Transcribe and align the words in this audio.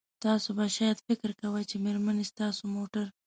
تاسو 0.23 0.49
به 0.57 0.65
شاید 0.75 0.97
فکر 1.07 1.29
کوئ 1.41 1.63
چې 1.69 1.75
میرمنې 1.85 2.25
ستاسو 2.31 2.63
موټر 2.75 3.05